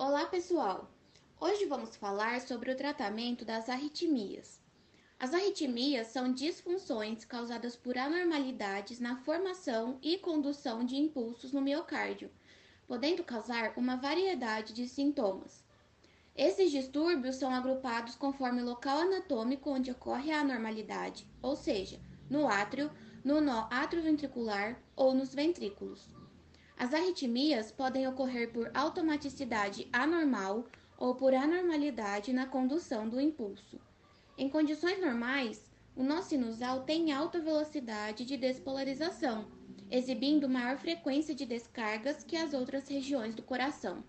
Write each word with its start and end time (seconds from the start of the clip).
Olá, 0.00 0.26
pessoal! 0.26 0.88
Hoje 1.40 1.64
vamos 1.64 1.96
falar 1.96 2.40
sobre 2.40 2.70
o 2.70 2.76
tratamento 2.76 3.44
das 3.44 3.68
arritmias. 3.68 4.60
As 5.18 5.34
arritmias 5.34 6.06
são 6.06 6.32
disfunções 6.32 7.24
causadas 7.24 7.74
por 7.74 7.98
anormalidades 7.98 9.00
na 9.00 9.16
formação 9.16 9.98
e 10.00 10.16
condução 10.16 10.84
de 10.84 10.94
impulsos 10.94 11.52
no 11.52 11.60
miocárdio, 11.60 12.30
podendo 12.86 13.24
causar 13.24 13.72
uma 13.76 13.96
variedade 13.96 14.72
de 14.72 14.86
sintomas. 14.86 15.64
Esses 16.36 16.70
distúrbios 16.70 17.34
são 17.34 17.52
agrupados 17.52 18.14
conforme 18.14 18.62
o 18.62 18.66
local 18.66 18.98
anatômico 18.98 19.68
onde 19.68 19.90
ocorre 19.90 20.30
a 20.30 20.42
anormalidade, 20.42 21.26
ou 21.42 21.56
seja, 21.56 21.98
no 22.30 22.46
átrio, 22.46 22.88
no 23.24 23.40
nó 23.40 23.66
atrioventricular 23.68 24.80
ou 24.94 25.12
nos 25.12 25.34
ventrículos. 25.34 26.17
As 26.80 26.94
arritmias 26.94 27.72
podem 27.72 28.06
ocorrer 28.06 28.52
por 28.52 28.70
automaticidade 28.72 29.88
anormal 29.92 30.64
ou 30.96 31.12
por 31.12 31.34
anormalidade 31.34 32.32
na 32.32 32.46
condução 32.46 33.08
do 33.08 33.20
impulso. 33.20 33.80
Em 34.38 34.48
condições 34.48 35.00
normais, 35.00 35.68
o 35.96 36.04
nó 36.04 36.22
sinusal 36.22 36.84
tem 36.84 37.10
alta 37.10 37.40
velocidade 37.40 38.24
de 38.24 38.36
despolarização, 38.36 39.48
exibindo 39.90 40.48
maior 40.48 40.78
frequência 40.78 41.34
de 41.34 41.44
descargas 41.44 42.22
que 42.22 42.36
as 42.36 42.54
outras 42.54 42.86
regiões 42.88 43.34
do 43.34 43.42
coração. 43.42 44.04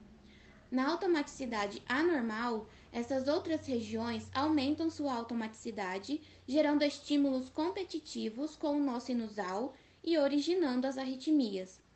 Na 0.69 0.91
automaticidade 0.91 1.81
anormal, 1.89 2.67
essas 2.91 3.27
outras 3.27 3.65
regiões 3.65 4.29
aumentam 4.31 4.91
sua 4.91 5.15
automaticidade, 5.15 6.21
gerando 6.47 6.83
estímulos 6.83 7.49
competitivos 7.49 8.55
com 8.55 8.77
o 8.77 8.79
nó 8.79 8.99
sinusal 8.99 9.73
e 10.03 10.19
originando 10.19 10.85
as 10.85 10.99
arritmias. 10.99 11.88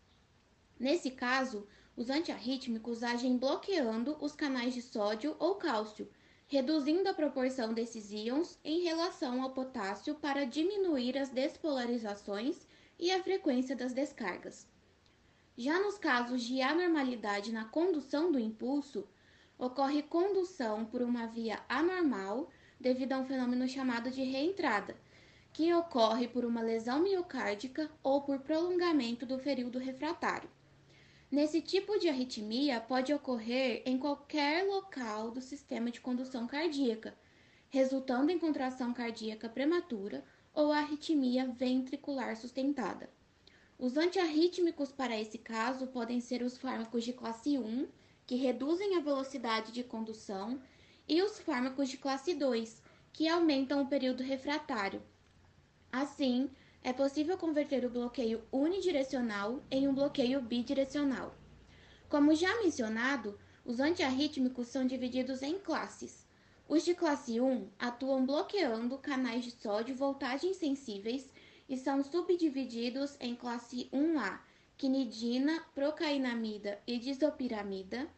Nesse 0.83 1.11
caso, 1.11 1.65
os 1.95 2.09
antiarrítmicos 2.09 3.03
agem 3.03 3.37
bloqueando 3.37 4.17
os 4.19 4.35
canais 4.35 4.73
de 4.73 4.81
sódio 4.81 5.33
ou 5.39 5.55
cálcio, 5.55 6.09
reduzindo 6.45 7.07
a 7.07 7.13
proporção 7.13 7.73
desses 7.73 8.11
íons 8.11 8.59
em 8.65 8.81
relação 8.81 9.41
ao 9.41 9.51
potássio 9.51 10.15
para 10.15 10.45
diminuir 10.45 11.17
as 11.17 11.29
despolarizações 11.29 12.67
e 12.99 13.11
a 13.11 13.23
frequência 13.23 13.77
das 13.77 13.93
descargas. 13.93 14.67
Já 15.57 15.79
nos 15.79 15.97
casos 15.97 16.43
de 16.43 16.61
anormalidade 16.61 17.53
na 17.53 17.63
condução 17.63 18.29
do 18.29 18.37
impulso, 18.37 19.07
ocorre 19.57 20.03
condução 20.03 20.83
por 20.83 21.01
uma 21.01 21.27
via 21.27 21.61
anormal 21.69 22.49
devido 22.77 23.13
a 23.13 23.19
um 23.19 23.25
fenômeno 23.25 23.69
chamado 23.69 24.11
de 24.11 24.21
reentrada, 24.21 24.97
que 25.53 25.73
ocorre 25.73 26.27
por 26.27 26.43
uma 26.43 26.61
lesão 26.61 27.01
miocárdica 27.01 27.89
ou 28.03 28.21
por 28.23 28.39
prolongamento 28.39 29.25
do 29.25 29.39
período 29.39 29.79
refratário. 29.79 30.49
Nesse 31.33 31.61
tipo 31.61 31.97
de 31.97 32.07
arritmia, 32.07 32.79
pode 32.79 33.11
ocorrer 33.11 33.81
em 33.87 33.97
qualquer 33.97 34.67
local 34.67 35.31
do 35.31 35.41
sistema 35.41 35.89
de 35.89 35.99
condução 35.99 36.45
cardíaca, 36.45 37.17
resultando 37.71 38.31
em 38.31 38.37
contração 38.37 38.93
cardíaca 38.93 39.49
prematura 39.49 40.23
ou 40.53 40.71
arritmia 40.71 41.47
ventricular 41.47 42.37
sustentada. 42.37 43.09
Os 43.79 43.97
antiarrítmicos 43.97 44.91
para 44.91 45.19
esse 45.19 45.39
caso 45.39 45.87
podem 45.87 46.21
ser 46.21 46.43
os 46.43 46.55
fármacos 46.55 47.03
de 47.03 47.13
classe 47.13 47.57
1, 47.57 47.87
que 48.27 48.35
reduzem 48.35 48.95
a 48.95 48.99
velocidade 48.99 49.71
de 49.71 49.83
condução, 49.83 50.61
e 51.07 51.23
os 51.23 51.39
fármacos 51.39 51.89
de 51.89 51.97
classe 51.97 52.35
2, 52.35 52.79
que 53.11 53.27
aumentam 53.27 53.81
o 53.81 53.87
período 53.87 54.21
refratário. 54.21 55.01
Assim, 55.91 56.51
é 56.83 56.91
possível 56.91 57.37
converter 57.37 57.85
o 57.85 57.89
bloqueio 57.89 58.43
unidirecional 58.51 59.63
em 59.71 59.87
um 59.87 59.93
bloqueio 59.95 60.41
bidirecional. 60.41 61.33
Como 62.09 62.35
já 62.35 62.53
mencionado, 62.61 63.39
os 63.63 63.79
antiarrítmicos 63.79 64.67
são 64.67 64.85
divididos 64.85 65.41
em 65.41 65.57
classes. 65.57 66.27
Os 66.67 66.83
de 66.83 66.93
classe 66.93 67.39
1 67.39 67.69
atuam 67.79 68.25
bloqueando 68.25 68.97
canais 68.97 69.45
de 69.45 69.51
sódio 69.51 69.95
voltagem 69.95 70.53
sensíveis 70.53 71.29
e 71.69 71.77
são 71.77 72.03
subdivididos 72.03 73.15
em 73.21 73.33
classe 73.33 73.89
1A, 73.93 74.39
quinidina, 74.77 75.63
procainamida 75.73 76.81
e 76.85 76.97
disopiramida, 76.97 78.09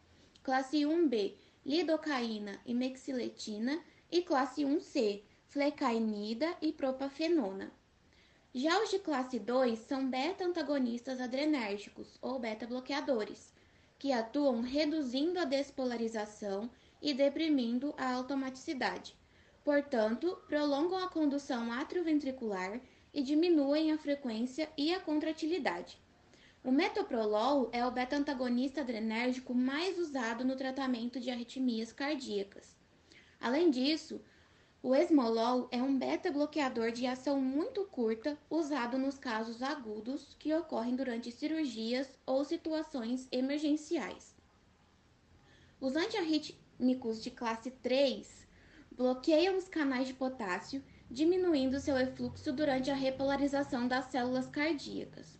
classe 0.42 0.78
1B, 0.78 1.34
lidocaína 1.64 2.60
e 2.66 2.74
mexiletina 2.74 3.80
e 4.10 4.22
classe 4.22 4.62
1C, 4.62 5.22
flecainida 5.46 6.56
e 6.60 6.72
propafenona. 6.72 7.72
Já 8.58 8.82
os 8.82 8.90
de 8.90 8.98
classe 8.98 9.38
2 9.38 9.80
são 9.80 10.08
beta-antagonistas 10.08 11.20
adrenérgicos 11.20 12.16
ou 12.22 12.38
beta-bloqueadores, 12.38 13.52
que 13.98 14.14
atuam 14.14 14.62
reduzindo 14.62 15.38
a 15.38 15.44
despolarização 15.44 16.70
e 17.02 17.12
deprimindo 17.12 17.92
a 17.98 18.14
automaticidade. 18.14 19.14
Portanto, 19.62 20.38
prolongam 20.48 20.96
a 20.96 21.10
condução 21.10 21.70
atrioventricular 21.70 22.80
e 23.12 23.22
diminuem 23.22 23.92
a 23.92 23.98
frequência 23.98 24.70
e 24.74 24.94
a 24.94 25.00
contratilidade. 25.00 26.00
O 26.64 26.72
metoprolol 26.72 27.68
é 27.74 27.84
o 27.84 27.90
beta-antagonista 27.90 28.80
adrenérgico 28.80 29.52
mais 29.52 29.98
usado 29.98 30.46
no 30.46 30.56
tratamento 30.56 31.20
de 31.20 31.28
arritmias 31.28 31.92
cardíacas. 31.92 32.74
Além 33.38 33.70
disso, 33.70 34.18
o 34.82 34.94
esmolol 34.94 35.68
é 35.72 35.82
um 35.82 35.98
beta-bloqueador 35.98 36.92
de 36.92 37.06
ação 37.06 37.40
muito 37.40 37.84
curta 37.86 38.38
usado 38.48 38.96
nos 38.98 39.18
casos 39.18 39.62
agudos 39.62 40.36
que 40.38 40.54
ocorrem 40.54 40.94
durante 40.94 41.32
cirurgias 41.32 42.08
ou 42.24 42.44
situações 42.44 43.26
emergenciais. 43.32 44.36
Os 45.80 45.96
antiarrítmicos 45.96 47.22
de 47.22 47.30
classe 47.30 47.70
3 47.70 48.46
bloqueiam 48.92 49.56
os 49.56 49.68
canais 49.68 50.06
de 50.06 50.14
potássio, 50.14 50.82
diminuindo 51.10 51.80
seu 51.80 51.96
efluxo 51.96 52.52
durante 52.52 52.90
a 52.90 52.94
repolarização 52.94 53.88
das 53.88 54.06
células 54.06 54.46
cardíacas. 54.46 55.38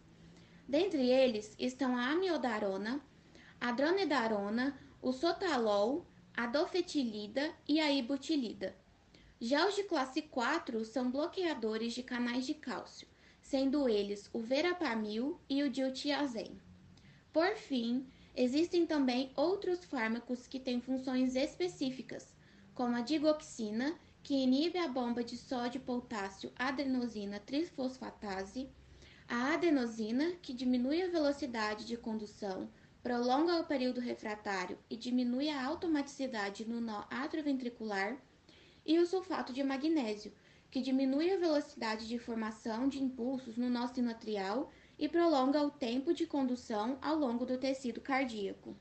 Dentre 0.68 1.08
eles 1.08 1.54
estão 1.58 1.96
a 1.96 2.10
amiodarona, 2.10 3.00
a 3.60 3.70
dronedarona, 3.70 4.76
o 5.00 5.12
sotalol, 5.12 6.04
a 6.36 6.46
dofetilida 6.46 7.52
e 7.68 7.80
a 7.80 7.92
ibutilida. 7.92 8.74
Já 9.40 9.68
os 9.68 9.74
de 9.74 9.82
classe 9.82 10.22
4 10.22 10.84
são 10.84 11.10
bloqueadores 11.10 11.92
de 11.92 12.02
canais 12.02 12.46
de 12.46 12.54
cálcio, 12.54 13.06
sendo 13.42 13.88
eles 13.88 14.30
o 14.32 14.40
verapamil 14.40 15.38
e 15.48 15.62
o 15.62 15.70
diltiazem. 15.70 16.58
Por 17.32 17.54
fim, 17.54 18.06
existem 18.34 18.86
também 18.86 19.30
outros 19.36 19.84
fármacos 19.84 20.46
que 20.46 20.58
têm 20.58 20.80
funções 20.80 21.36
específicas, 21.36 22.34
como 22.74 22.96
a 22.96 23.02
digoxina, 23.02 23.94
que 24.22 24.34
inibe 24.34 24.78
a 24.78 24.88
bomba 24.88 25.22
de 25.22 25.36
sódio-potássio 25.36 26.50
adenosina 26.58 27.38
trifosfatase, 27.38 28.70
a 29.28 29.52
adenosina, 29.52 30.32
que 30.42 30.54
diminui 30.54 31.02
a 31.02 31.08
velocidade 31.08 31.84
de 31.84 31.96
condução, 31.96 32.70
prolonga 33.02 33.60
o 33.60 33.66
período 33.66 34.00
refratário 34.00 34.78
e 34.88 34.96
diminui 34.96 35.48
a 35.50 35.64
automaticidade 35.64 36.64
no 36.64 36.80
nó 36.80 37.04
atrioventricular, 37.10 38.16
e 38.86 38.98
o 38.98 39.06
sulfato 39.06 39.52
de 39.52 39.62
magnésio, 39.64 40.32
que 40.70 40.80
diminui 40.80 41.30
a 41.32 41.38
velocidade 41.38 42.06
de 42.06 42.18
formação 42.18 42.88
de 42.88 43.02
impulsos 43.02 43.56
no 43.56 43.68
nó 43.68 43.86
sinoatrial 43.86 44.70
e 44.98 45.08
prolonga 45.08 45.62
o 45.62 45.70
tempo 45.70 46.14
de 46.14 46.26
condução 46.26 46.98
ao 47.02 47.16
longo 47.16 47.44
do 47.44 47.58
tecido 47.58 48.00
cardíaco. 48.00 48.76